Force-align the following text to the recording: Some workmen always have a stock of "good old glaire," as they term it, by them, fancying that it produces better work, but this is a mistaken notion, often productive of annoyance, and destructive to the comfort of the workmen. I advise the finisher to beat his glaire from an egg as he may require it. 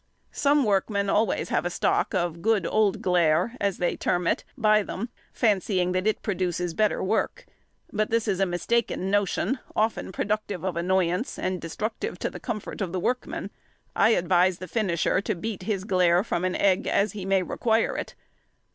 Some 0.31 0.63
workmen 0.63 1.11
always 1.11 1.49
have 1.49 1.63
a 1.63 1.69
stock 1.69 2.15
of 2.15 2.41
"good 2.41 2.65
old 2.65 3.03
glaire," 3.03 3.55
as 3.61 3.77
they 3.77 3.95
term 3.95 4.25
it, 4.25 4.43
by 4.57 4.81
them, 4.81 5.09
fancying 5.31 5.91
that 5.91 6.07
it 6.07 6.23
produces 6.23 6.73
better 6.73 7.03
work, 7.03 7.45
but 7.93 8.09
this 8.09 8.27
is 8.27 8.39
a 8.39 8.47
mistaken 8.47 9.11
notion, 9.11 9.59
often 9.75 10.11
productive 10.11 10.63
of 10.65 10.75
annoyance, 10.75 11.37
and 11.37 11.61
destructive 11.61 12.17
to 12.17 12.31
the 12.31 12.39
comfort 12.39 12.81
of 12.81 12.93
the 12.93 12.99
workmen. 12.99 13.51
I 13.95 14.15
advise 14.17 14.57
the 14.57 14.67
finisher 14.67 15.21
to 15.21 15.35
beat 15.35 15.61
his 15.61 15.83
glaire 15.83 16.23
from 16.23 16.45
an 16.45 16.55
egg 16.55 16.87
as 16.87 17.11
he 17.11 17.23
may 17.23 17.43
require 17.43 17.95
it. 17.95 18.15